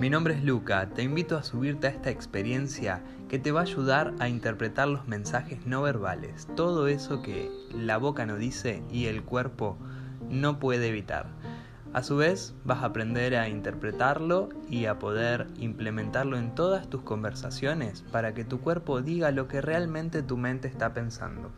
[0.00, 3.64] Mi nombre es Luca, te invito a subirte a esta experiencia que te va a
[3.64, 9.08] ayudar a interpretar los mensajes no verbales, todo eso que la boca no dice y
[9.08, 9.76] el cuerpo
[10.30, 11.26] no puede evitar.
[11.92, 17.02] A su vez, vas a aprender a interpretarlo y a poder implementarlo en todas tus
[17.02, 21.50] conversaciones para que tu cuerpo diga lo que realmente tu mente está pensando.